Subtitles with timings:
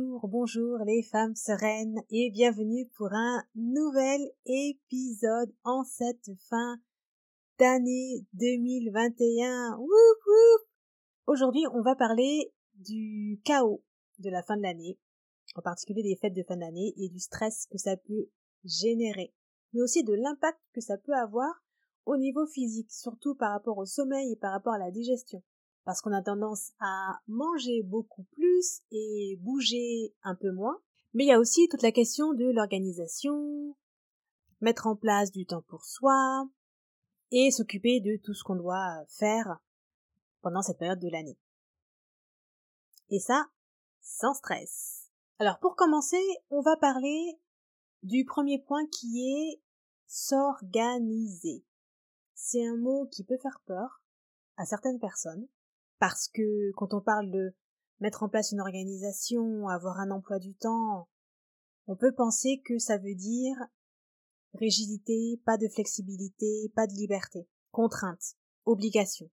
[0.00, 6.78] Bonjour, les femmes sereines et bienvenue pour un nouvel épisode en cette fin
[7.58, 9.76] d'année 2021.
[9.76, 10.68] Woup, woup
[11.26, 13.82] Aujourd'hui, on va parler du chaos
[14.20, 14.98] de la fin de l'année,
[15.54, 18.30] en particulier des fêtes de fin d'année et du stress que ça peut
[18.64, 19.34] générer,
[19.74, 21.52] mais aussi de l'impact que ça peut avoir
[22.06, 25.42] au niveau physique, surtout par rapport au sommeil et par rapport à la digestion.
[25.84, 30.80] Parce qu'on a tendance à manger beaucoup plus et bouger un peu moins.
[31.14, 33.76] Mais il y a aussi toute la question de l'organisation,
[34.60, 36.48] mettre en place du temps pour soi
[37.32, 39.58] et s'occuper de tout ce qu'on doit faire
[40.42, 41.38] pendant cette période de l'année.
[43.08, 43.46] Et ça,
[44.00, 45.08] sans stress.
[45.38, 47.40] Alors pour commencer, on va parler
[48.02, 49.62] du premier point qui est
[50.06, 51.64] s'organiser.
[52.34, 54.02] C'est un mot qui peut faire peur
[54.56, 55.48] à certaines personnes
[56.00, 57.54] parce que quand on parle de
[58.00, 61.08] mettre en place une organisation, avoir un emploi du temps,
[61.86, 63.54] on peut penser que ça veut dire
[64.54, 68.34] rigidité, pas de flexibilité, pas de liberté, contrainte,
[68.64, 69.30] obligation.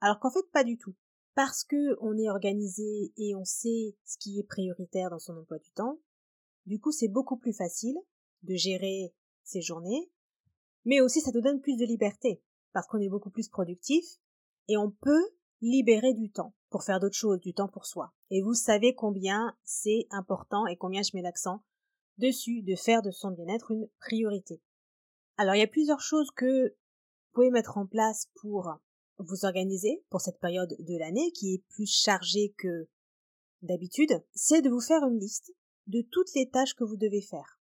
[0.00, 0.94] Alors qu'en fait pas du tout.
[1.34, 5.58] Parce que on est organisé et on sait ce qui est prioritaire dans son emploi
[5.58, 5.98] du temps,
[6.66, 7.96] du coup c'est beaucoup plus facile
[8.42, 10.12] de gérer ses journées,
[10.84, 12.42] mais aussi ça nous donne plus de liberté,
[12.74, 14.04] parce qu'on est beaucoup plus productif,
[14.68, 15.28] et on peut
[15.60, 18.12] libérer du temps pour faire d'autres choses, du temps pour soi.
[18.30, 21.62] Et vous savez combien c'est important et combien je mets l'accent
[22.18, 24.60] dessus de faire de son bien-être une priorité.
[25.36, 28.70] Alors il y a plusieurs choses que vous pouvez mettre en place pour
[29.18, 32.88] vous organiser pour cette période de l'année qui est plus chargée que
[33.62, 35.54] d'habitude, c'est de vous faire une liste
[35.86, 37.60] de toutes les tâches que vous devez faire.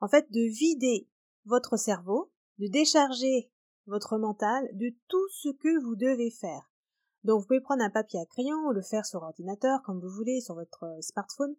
[0.00, 1.08] En fait, de vider
[1.44, 3.50] votre cerveau, de décharger
[3.90, 6.70] votre mental de tout ce que vous devez faire.
[7.24, 10.40] Donc vous pouvez prendre un papier à crayon, le faire sur ordinateur, comme vous voulez,
[10.40, 11.54] sur votre euh, smartphone,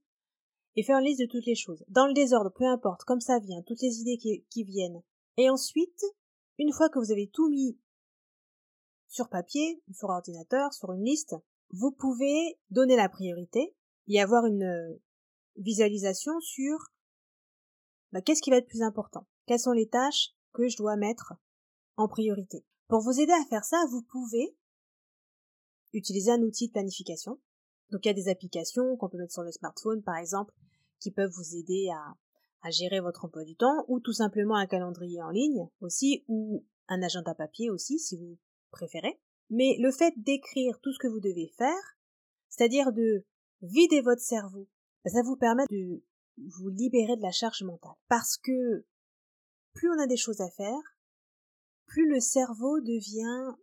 [0.75, 1.83] et faire une liste de toutes les choses.
[1.89, 5.03] Dans le désordre, peu importe, comme ça vient, toutes les idées qui, viennent.
[5.37, 6.03] Et ensuite,
[6.57, 7.77] une fois que vous avez tout mis
[9.07, 11.35] sur papier, sur ordinateur, sur une liste,
[11.71, 13.75] vous pouvez donner la priorité
[14.07, 15.01] et avoir une euh,
[15.57, 16.77] visualisation sur
[18.13, 21.33] bah, qu'est-ce qui va être plus important, quelles sont les tâches que je dois mettre
[22.01, 22.65] en priorité.
[22.87, 24.55] Pour vous aider à faire ça, vous pouvez
[25.93, 27.39] utiliser un outil de planification.
[27.91, 30.53] Donc il y a des applications qu'on peut mettre sur le smartphone par exemple
[30.99, 32.15] qui peuvent vous aider à,
[32.61, 36.65] à gérer votre emploi du temps ou tout simplement un calendrier en ligne aussi ou
[36.87, 38.37] un agenda papier aussi si vous
[38.71, 39.19] préféré,
[39.49, 41.97] mais le fait d'écrire tout ce que vous devez faire,
[42.49, 43.25] c'est-à-dire de
[43.61, 44.67] vider votre cerveau,
[45.03, 46.03] ben, ça vous permet de
[46.37, 47.95] vous libérer de la charge mentale.
[48.07, 48.85] Parce que
[49.73, 50.90] plus on a des choses à faire,
[51.91, 53.53] plus le cerveau devient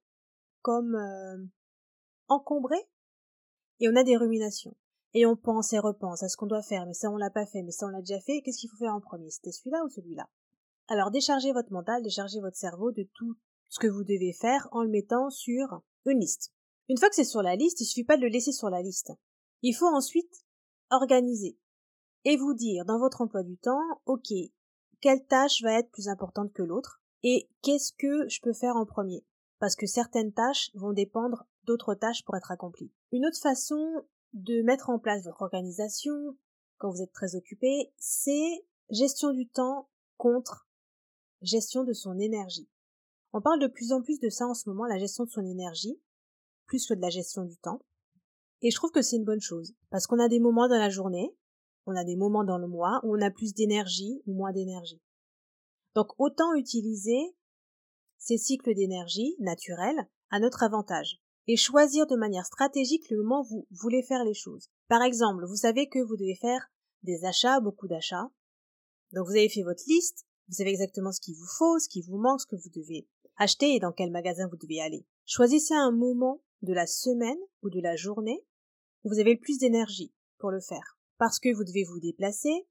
[0.61, 1.47] comme euh,
[2.29, 2.77] encombré
[3.81, 4.77] et on a des ruminations.
[5.15, 7.47] Et on pense et repense à ce qu'on doit faire, mais ça on l'a pas
[7.47, 9.31] fait, mais ça on l'a déjà fait, qu'est-ce qu'il faut faire en premier?
[9.31, 10.29] C'était celui-là ou celui-là?
[10.89, 13.39] Alors déchargez votre mental, déchargez votre cerveau de tout
[13.71, 16.53] ce que vous devez faire en le mettant sur une liste.
[16.91, 18.83] Une fois que c'est sur la liste, il suffit pas de le laisser sur la
[18.83, 19.13] liste.
[19.63, 20.45] Il faut ensuite
[20.91, 21.59] organiser
[22.27, 24.29] et vous dire dans votre emploi du temps, ok,
[25.01, 27.01] quelle tâche va être plus importante que l'autre?
[27.23, 29.25] Et qu'est-ce que je peux faire en premier?
[29.59, 32.93] Parce que certaines tâches vont dépendre d'autres tâches pour être accomplies.
[33.13, 36.15] Une autre façon de mettre en place votre organisation
[36.79, 40.69] quand vous êtes très occupé, c'est gestion du temps contre
[41.43, 42.69] gestion de son énergie.
[43.33, 45.45] On parle de plus en plus de ça en ce moment, la gestion de son
[45.45, 46.01] énergie,
[46.67, 47.81] plus que de la gestion du temps.
[48.63, 50.89] Et je trouve que c'est une bonne chose, parce qu'on a des moments dans la
[50.89, 51.35] journée,
[51.87, 55.01] on a des moments dans le mois où on a plus d'énergie ou moins d'énergie.
[55.99, 57.35] Donc autant utiliser
[58.19, 63.45] ces cycles d'énergie naturels à notre avantage et choisir de manière stratégique le moment où
[63.49, 64.69] vous voulez faire les choses.
[64.87, 66.71] Par exemple, vous savez que vous devez faire
[67.03, 68.31] des achats, beaucoup d'achats.
[69.13, 72.03] Donc vous avez fait votre liste, vous savez exactement ce qu'il vous faut, ce qui
[72.03, 75.05] vous manque, ce que vous devez acheter et dans quel magasin vous devez aller.
[75.27, 78.47] Choisissez un moment de la semaine ou de la journée
[79.03, 80.97] où vous avez le plus d'énergie pour le faire.
[81.17, 82.69] Parce que vous devez vous déplacer,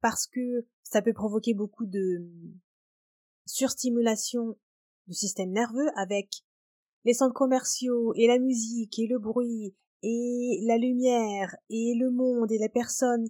[0.00, 2.28] parce que ça peut provoquer beaucoup de
[3.46, 4.58] surstimulation
[5.06, 6.42] du système nerveux avec
[7.04, 12.50] les centres commerciaux et la musique et le bruit et la lumière et le monde
[12.50, 13.26] et la personne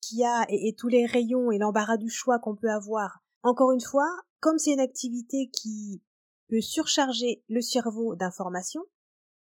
[0.00, 3.20] qui a et, tous les rayons et l'embarras du choix qu'on peut avoir.
[3.42, 4.08] Encore une fois,
[4.40, 6.02] comme c'est une activité qui
[6.48, 8.84] peut surcharger le cerveau d'informations,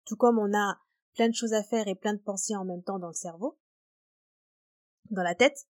[0.06, 0.80] tout comme on a
[1.16, 3.58] plein de choses à faire et plein de pensées en même temps dans le cerveau,
[5.10, 5.68] dans la tête,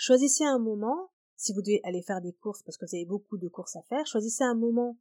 [0.00, 3.36] choisissez un moment, si vous devez aller faire des courses parce que vous avez beaucoup
[3.36, 4.98] de courses à faire, choisissez un moment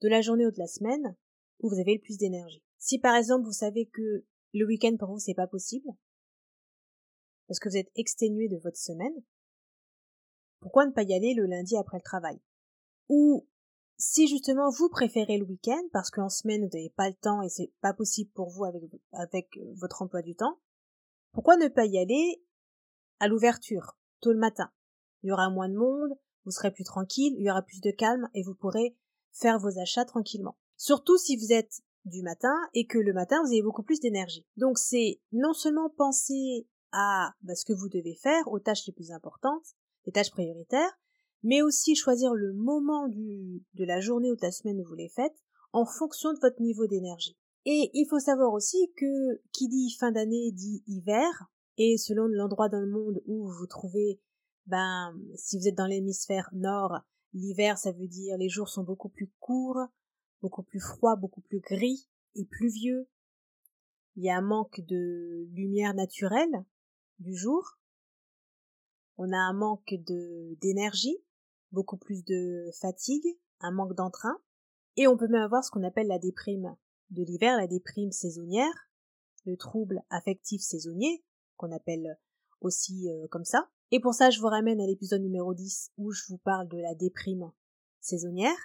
[0.00, 1.16] de la journée ou de la semaine
[1.60, 2.62] où vous avez le plus d'énergie.
[2.76, 5.88] Si par exemple vous savez que le week-end pour vous c'est pas possible,
[7.46, 9.14] parce que vous êtes exténué de votre semaine,
[10.58, 12.40] pourquoi ne pas y aller le lundi après le travail?
[13.08, 13.46] Ou
[13.96, 17.48] si justement vous préférez le week-end parce qu'en semaine vous n'avez pas le temps et
[17.48, 20.58] c'est pas possible pour vous avec, avec euh, votre emploi du temps,
[21.30, 22.42] pourquoi ne pas y aller
[23.20, 23.96] à l'ouverture,
[24.30, 24.70] le matin
[25.22, 27.90] Il y aura moins de monde, vous serez plus tranquille, il y aura plus de
[27.90, 28.96] calme et vous pourrez
[29.32, 30.56] faire vos achats tranquillement.
[30.76, 34.46] Surtout si vous êtes du matin et que le matin vous avez beaucoup plus d'énergie.
[34.56, 38.92] Donc c'est non seulement penser à bah, ce que vous devez faire, aux tâches les
[38.92, 39.66] plus importantes,
[40.06, 40.92] les tâches prioritaires,
[41.42, 45.08] mais aussi choisir le moment de la journée ou de la semaine où vous les
[45.08, 45.36] faites
[45.72, 47.36] en fonction de votre niveau d'énergie.
[47.64, 52.68] Et il faut savoir aussi que qui dit fin d'année dit hiver, et selon l'endroit
[52.68, 54.20] dans le monde où vous vous trouvez,
[54.66, 57.00] ben, si vous êtes dans l'hémisphère nord,
[57.32, 59.80] l'hiver ça veut dire les jours sont beaucoup plus courts,
[60.40, 63.08] beaucoup plus froids, beaucoup plus gris et pluvieux.
[64.16, 66.64] Il y a un manque de lumière naturelle
[67.18, 67.78] du jour.
[69.16, 71.16] On a un manque de d'énergie
[71.72, 73.26] beaucoup plus de fatigue,
[73.60, 74.36] un manque d'entrain,
[74.96, 76.76] et on peut même avoir ce qu'on appelle la déprime
[77.10, 78.90] de l'hiver, la déprime saisonnière,
[79.44, 81.24] le trouble affectif saisonnier,
[81.62, 82.18] qu'on appelle
[82.60, 83.70] aussi euh, comme ça.
[83.90, 86.78] Et pour ça, je vous ramène à l'épisode numéro 10 où je vous parle de
[86.78, 87.52] la déprime
[88.00, 88.56] saisonnière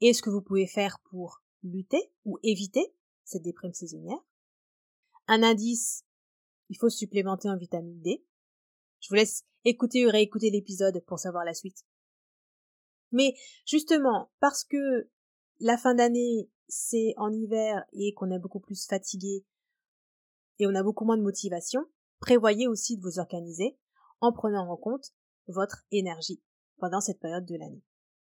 [0.00, 2.94] et ce que vous pouvez faire pour lutter ou éviter
[3.24, 4.18] cette déprime saisonnière.
[5.28, 6.04] Un indice,
[6.70, 8.24] il faut supplémenter en vitamine D.
[9.00, 11.84] Je vous laisse écouter ou réécouter l'épisode pour savoir la suite.
[13.12, 13.34] Mais
[13.66, 15.10] justement, parce que
[15.60, 19.44] la fin d'année, c'est en hiver et qu'on est beaucoup plus fatigué
[20.58, 21.86] et on a beaucoup moins de motivation,
[22.26, 23.78] prévoyez aussi de vous organiser
[24.20, 25.14] en prenant en compte
[25.46, 26.42] votre énergie
[26.78, 27.84] pendant cette période de l'année.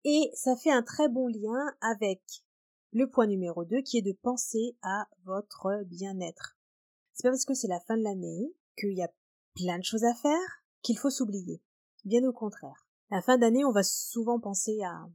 [0.03, 2.21] Et ça fait un très bon lien avec
[2.91, 6.57] le point numéro 2 qui est de penser à votre bien-être.
[7.13, 9.09] C'est pas parce que c'est la fin de l'année qu'il y a
[9.55, 11.61] plein de choses à faire qu'il faut s'oublier.
[12.03, 12.89] Bien au contraire.
[13.09, 15.07] La fin d'année, on va souvent penser à,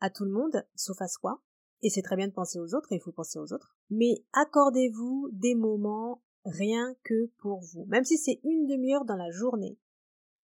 [0.00, 1.40] à tout le monde, sauf à soi.
[1.82, 3.76] Et c'est très bien de penser aux autres, et il faut penser aux autres.
[3.88, 9.30] Mais accordez-vous des moments rien que pour vous, même si c'est une demi-heure dans la
[9.30, 9.78] journée.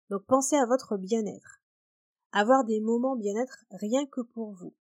[0.09, 1.63] Donc pensez à votre bien-être.
[2.33, 4.75] Avoir des moments bien-être rien que pour vous.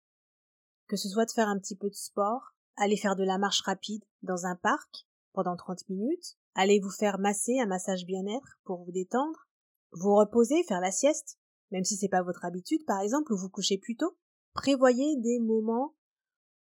[0.89, 3.63] Que ce soit de faire un petit peu de sport, aller faire de la marche
[3.63, 8.85] rapide dans un parc pendant 30 minutes, aller vous faire masser un massage bien-être pour
[8.85, 9.49] vous détendre,
[9.93, 11.39] vous reposer, faire la sieste,
[11.71, 14.17] même si c'est pas votre habitude, par exemple, ou vous couchez plus tôt,
[14.55, 15.95] prévoyez des moments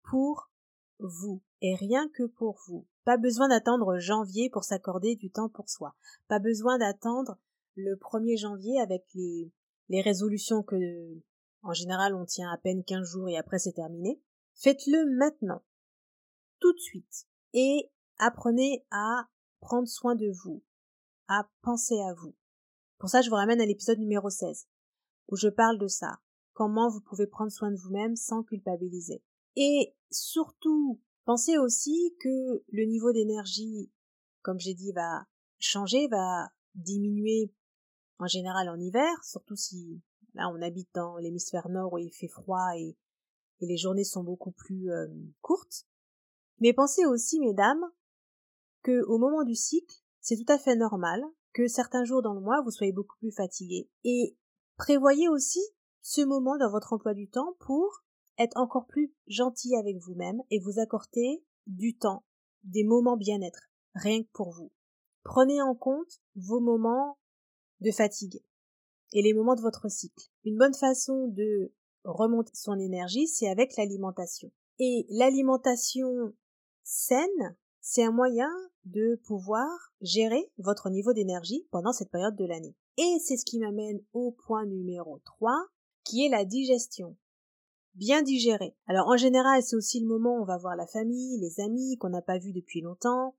[0.02, 0.50] pour
[0.98, 2.86] vous et rien que pour vous.
[3.06, 5.94] Pas besoin d'attendre janvier pour s'accorder du temps pour soi.
[6.26, 7.38] Pas besoin d'attendre
[7.76, 9.52] le 1er janvier avec les,
[9.88, 10.76] les résolutions que,
[11.62, 14.20] en général, on tient à peine 15 jours et après c'est terminé.
[14.56, 15.62] Faites-le maintenant.
[16.58, 17.28] Tout de suite.
[17.52, 19.28] Et apprenez à
[19.60, 20.64] prendre soin de vous.
[21.28, 22.34] À penser à vous.
[22.98, 24.66] Pour ça, je vous ramène à l'épisode numéro 16
[25.28, 26.18] où je parle de ça.
[26.54, 29.22] Comment vous pouvez prendre soin de vous-même sans culpabiliser.
[29.54, 33.92] Et surtout, pensez aussi que le niveau d'énergie,
[34.40, 35.26] comme j'ai dit, va
[35.58, 37.52] changer, va diminuer
[38.18, 40.00] en général en hiver, surtout si
[40.32, 42.96] là on habite dans l'hémisphère nord où il fait froid et,
[43.60, 45.06] les journées sont beaucoup plus euh,
[45.40, 45.86] courtes.
[46.60, 47.82] Mais pensez aussi, mesdames,
[48.82, 51.22] que au moment du cycle, c'est tout à fait normal
[51.54, 53.88] que certains jours dans le mois vous soyez beaucoup plus fatigués.
[54.04, 54.36] Et
[54.76, 55.60] Prévoyez aussi
[56.02, 58.04] ce moment dans votre emploi du temps pour
[58.38, 62.24] être encore plus gentil avec vous-même et vous accorder du temps,
[62.64, 64.70] des moments bien-être, rien que pour vous.
[65.22, 67.18] Prenez en compte vos moments
[67.80, 68.42] de fatigue
[69.12, 70.30] et les moments de votre cycle.
[70.44, 71.72] Une bonne façon de
[72.04, 74.50] remonter son énergie, c'est avec l'alimentation.
[74.78, 76.34] Et l'alimentation
[76.84, 78.50] saine, c'est un moyen
[78.84, 79.68] de pouvoir
[80.00, 82.76] gérer votre niveau d'énergie pendant cette période de l'année.
[82.98, 85.52] Et c'est ce qui m'amène au point numéro 3,
[86.04, 87.16] qui est la digestion.
[87.96, 88.76] Bien digérer.
[88.86, 91.96] Alors en général, c'est aussi le moment où on va voir la famille, les amis
[91.96, 93.34] qu'on n'a pas vus depuis longtemps.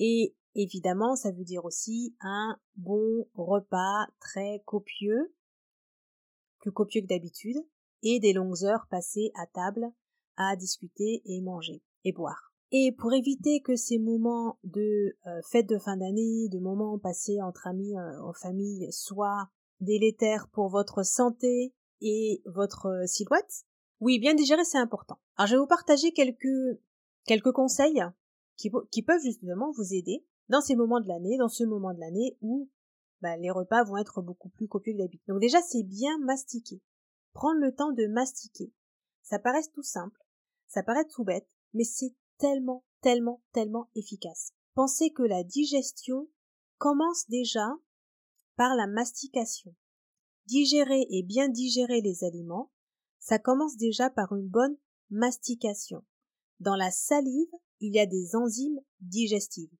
[0.00, 5.32] Et évidemment, ça veut dire aussi un bon repas très copieux,
[6.58, 7.58] plus copieux que d'habitude,
[8.02, 9.92] et des longues heures passées à table
[10.36, 12.52] à discuter et manger et boire.
[12.72, 17.40] Et pour éviter que ces moments de euh, fête de fin d'année, de moments passés
[17.40, 19.48] entre amis, euh, en famille, soient
[19.80, 23.64] délétères pour votre santé et votre euh, silhouette,
[24.00, 25.18] oui, bien digérer, c'est important.
[25.36, 26.78] Alors, je vais vous partager quelques,
[27.26, 28.02] quelques conseils
[28.56, 28.70] qui,
[29.02, 32.70] peuvent justement vous aider dans ces moments de l'année, dans ce moment de l'année où
[33.20, 35.28] bah, les repas vont être beaucoup plus copieux que d'habitude.
[35.28, 36.80] Donc déjà, c'est bien mastiquer.
[37.32, 38.72] Prendre le temps de mastiquer.
[39.22, 40.20] Ça paraît tout simple,
[40.66, 44.52] ça paraît tout bête, mais c'est tellement, tellement, tellement efficace.
[44.74, 46.28] Pensez que la digestion
[46.78, 47.68] commence déjà
[48.56, 49.74] par la mastication.
[50.50, 52.72] Digérer et bien digérer les aliments,
[53.20, 54.76] ça commence déjà par une bonne
[55.08, 56.04] mastication.
[56.58, 59.70] Dans la salive, il y a des enzymes digestives.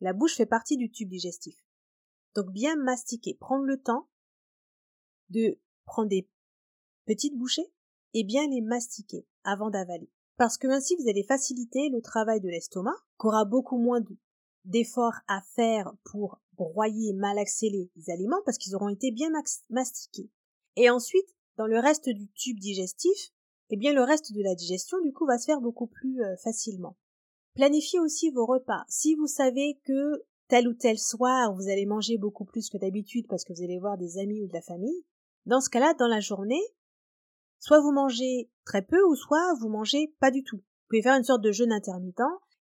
[0.00, 1.54] La bouche fait partie du tube digestif.
[2.34, 4.08] Donc bien mastiquer, prendre le temps
[5.28, 6.28] de prendre des
[7.04, 7.72] petites bouchées
[8.12, 10.10] et bien les mastiquer avant d'avaler.
[10.36, 14.00] Parce que ainsi vous allez faciliter le travail de l'estomac, qu'aura beaucoup moins
[14.64, 19.30] d'efforts à faire pour broyer, malaxer les aliments parce qu'ils auront été bien
[19.70, 20.30] mastiqués.
[20.76, 23.32] Et ensuite, dans le reste du tube digestif,
[23.70, 26.36] eh bien le reste de la digestion du coup va se faire beaucoup plus euh,
[26.36, 26.96] facilement.
[27.54, 28.84] Planifiez aussi vos repas.
[28.88, 33.26] Si vous savez que tel ou tel soir vous allez manger beaucoup plus que d'habitude
[33.28, 35.04] parce que vous allez voir des amis ou de la famille,
[35.46, 36.62] dans ce cas-là, dans la journée,
[37.58, 40.58] soit vous mangez très peu ou soit vous mangez pas du tout.
[40.58, 42.20] Vous pouvez faire une sorte de jeûne intermittent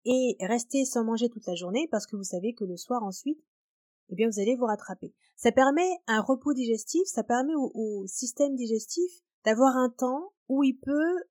[0.05, 3.43] et rester sans manger toute la journée parce que vous savez que le soir ensuite,
[4.09, 5.13] eh bien vous allez vous rattraper.
[5.35, 9.11] Ça permet un repos digestif, ça permet au système digestif
[9.45, 11.23] d'avoir un temps où il peut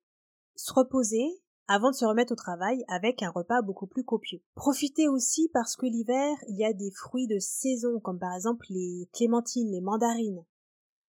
[0.55, 1.25] se reposer
[1.67, 4.41] avant de se remettre au travail avec un repas beaucoup plus copieux.
[4.55, 8.65] Profitez aussi parce que l'hiver, il y a des fruits de saison, comme par exemple
[8.69, 10.45] les clémentines, les mandarines.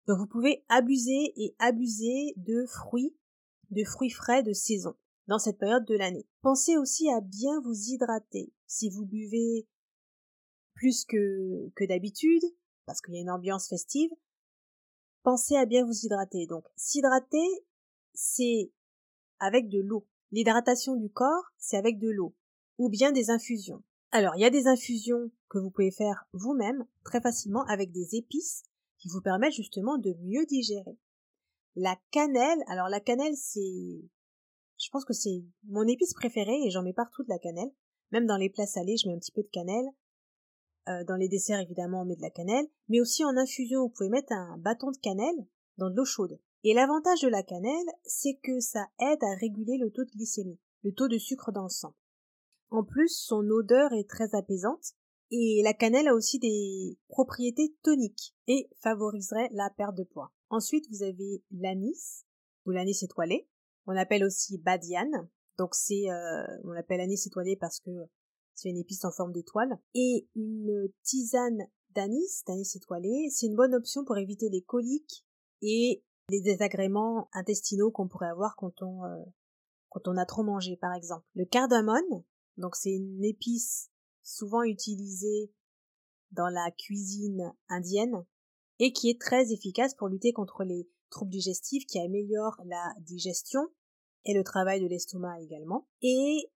[0.06, 3.14] Donc vous pouvez abuser et abuser de fruits,
[3.70, 4.94] de fruits frais de saison
[5.26, 6.26] dans cette période de l'année.
[6.40, 8.52] Pensez aussi à bien vous hydrater.
[8.66, 9.66] Si vous buvez
[10.76, 12.42] plus que, que d'habitude,
[12.86, 14.10] parce qu'il y a une ambiance festive,
[15.22, 16.46] pensez à bien vous hydrater.
[16.46, 17.64] Donc, s'hydrater,
[18.14, 18.70] c'est
[19.40, 20.06] avec de l'eau.
[20.30, 22.34] L'hydratation du corps, c'est avec de l'eau
[22.78, 23.82] ou bien des infusions.
[24.12, 28.14] Alors, il y a des infusions que vous pouvez faire vous-même très facilement avec des
[28.14, 28.62] épices
[28.98, 30.96] qui vous permettent justement de mieux digérer.
[31.74, 34.00] La cannelle, alors la cannelle c'est
[34.78, 37.70] je pense que c'est mon épice préférée et j'en mets partout de la cannelle.
[38.12, 39.86] Même dans les plats salés, je mets un petit peu de cannelle.
[40.88, 42.66] Euh, dans les desserts, évidemment, on met de la cannelle.
[42.88, 45.46] Mais aussi en infusion, vous pouvez mettre un bâton de cannelle
[45.78, 46.38] dans de l'eau chaude.
[46.64, 50.58] Et l'avantage de la cannelle, c'est que ça aide à réguler le taux de glycémie,
[50.82, 51.94] le taux de sucre dans le sang.
[52.70, 54.94] En plus, son odeur est très apaisante
[55.30, 60.32] et la cannelle a aussi des propriétés toniques et favoriserait la perte de poids.
[60.50, 62.24] Ensuite, vous avez l'anis
[62.64, 63.48] ou l'anis étoilé.
[63.86, 65.28] On appelle aussi badiane.
[65.58, 67.90] Donc c'est, euh, on l'appelle anis étoilé parce que
[68.56, 69.78] c'est une épice en forme d'étoile.
[69.94, 75.24] Et une tisane d'anis, d'anis étoilé, c'est une bonne option pour éviter les coliques
[75.62, 79.22] et les désagréments intestinaux qu'on pourrait avoir quand on euh,
[79.90, 81.24] quand on a trop mangé par exemple.
[81.34, 82.24] Le cardamone,
[82.56, 83.90] donc c'est une épice
[84.22, 85.52] souvent utilisée
[86.32, 88.26] dans la cuisine indienne
[88.78, 93.68] et qui est très efficace pour lutter contre les troubles digestifs, qui améliore la digestion
[94.24, 95.86] et le travail de l'estomac également.
[96.02, 96.50] Et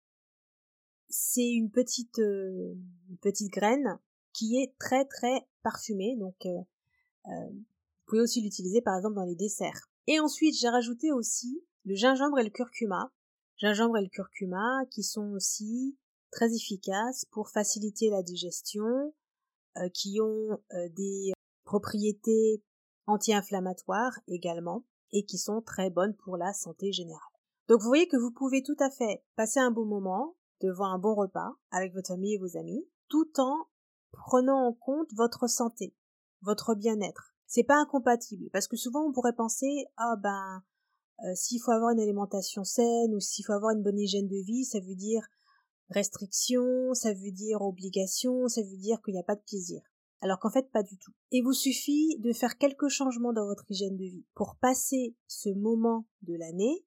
[1.08, 2.74] c'est une petite euh,
[3.20, 3.98] petite graine
[4.32, 6.60] qui est très très parfumée, donc euh,
[7.26, 7.64] vous
[8.06, 9.90] pouvez aussi l'utiliser par exemple dans les desserts.
[10.06, 13.12] Et ensuite, j'ai rajouté aussi le gingembre et le curcuma.
[13.58, 15.98] Gingembre et le curcuma qui sont aussi
[16.30, 19.12] très efficaces pour faciliter la digestion,
[19.78, 21.32] euh, qui ont euh, des
[21.64, 22.62] propriétés
[23.06, 27.20] anti-inflammatoires également et qui sont très bonnes pour la santé générale.
[27.68, 30.98] Donc vous voyez que vous pouvez tout à fait passer un bon moment devant un
[30.98, 33.66] bon repas avec votre famille et vos amis, tout en
[34.12, 35.94] prenant en compte votre santé,
[36.42, 37.34] votre bien-être.
[37.46, 40.62] C'est pas incompatible parce que souvent on pourrait penser ah ben
[41.24, 44.44] euh, s'il faut avoir une alimentation saine ou s'il faut avoir une bonne hygiène de
[44.44, 45.26] vie ça veut dire
[45.88, 49.80] restriction ça veut dire obligation ça veut dire qu'il n'y a pas de plaisir
[50.20, 51.12] alors qu'en fait pas du tout.
[51.30, 55.50] Il vous suffit de faire quelques changements dans votre hygiène de vie pour passer ce
[55.50, 56.84] moment de l'année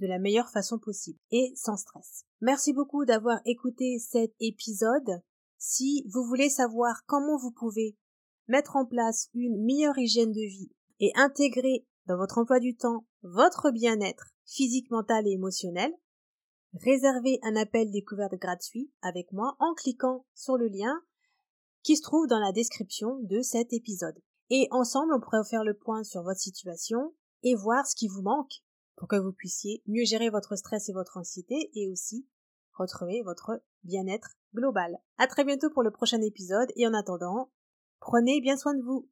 [0.00, 2.24] de la meilleure façon possible et sans stress.
[2.40, 5.22] Merci beaucoup d'avoir écouté cet épisode.
[5.58, 7.96] Si vous voulez savoir comment vous pouvez
[8.48, 13.06] mettre en place une meilleure hygiène de vie et intégrer dans votre emploi du temps
[13.22, 15.92] votre bien-être physique, mental et émotionnel,
[16.74, 21.00] réservez un appel découverte gratuit avec moi en cliquant sur le lien
[21.82, 24.18] qui se trouve dans la description de cet épisode.
[24.50, 28.22] Et ensemble, on pourrait faire le point sur votre situation et voir ce qui vous
[28.22, 28.62] manque
[29.00, 32.26] pour que vous puissiez mieux gérer votre stress et votre anxiété et aussi
[32.74, 34.98] retrouver votre bien-être global.
[35.16, 37.50] À très bientôt pour le prochain épisode et en attendant,
[37.98, 39.08] prenez bien soin de vous.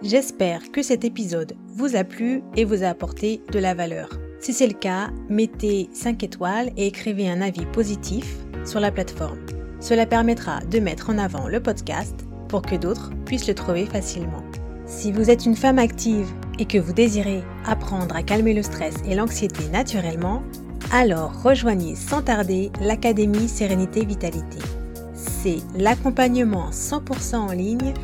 [0.00, 4.08] J'espère que cet épisode vous a plu et vous a apporté de la valeur.
[4.40, 9.44] Si c'est le cas, mettez 5 étoiles et écrivez un avis positif sur la plateforme.
[9.78, 12.14] Cela permettra de mettre en avant le podcast
[12.48, 14.42] pour que d'autres puissent le trouver facilement.
[14.86, 18.94] Si vous êtes une femme active et que vous désirez apprendre à calmer le stress
[19.08, 20.42] et l'anxiété naturellement,
[20.92, 24.58] alors rejoignez sans tarder l'Académie Sérénité Vitalité.
[25.14, 27.94] C'est l'accompagnement 100% en ligne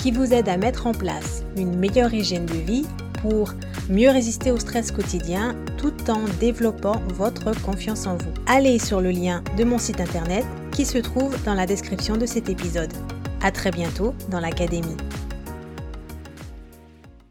[0.00, 2.86] qui vous aide à mettre en place une meilleure hygiène de vie
[3.20, 3.52] pour
[3.90, 8.32] mieux résister au stress quotidien tout en développant votre confiance en vous.
[8.46, 12.26] Allez sur le lien de mon site internet qui se trouve dans la description de
[12.26, 12.92] cet épisode.
[13.42, 14.96] À très bientôt dans l'Académie.